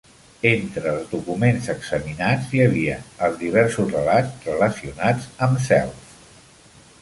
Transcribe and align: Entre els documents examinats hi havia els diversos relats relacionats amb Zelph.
Entre 0.51 0.87
els 0.91 1.03
documents 1.09 1.67
examinats 1.73 2.47
hi 2.55 2.63
havia 2.63 2.95
els 3.27 3.37
diversos 3.43 3.93
relats 3.99 4.49
relacionats 4.51 5.29
amb 5.49 5.63
Zelph. 5.69 6.11